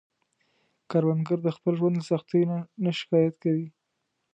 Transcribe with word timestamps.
کروندګر 0.89 1.39
د 1.43 1.47
خپل 1.57 1.73
ژوند 1.79 1.95
له 1.99 2.03
سختیو 2.11 2.49
نه 2.51 2.57
نه 2.83 2.91
شکايت 2.99 3.35
کوي 3.43 3.67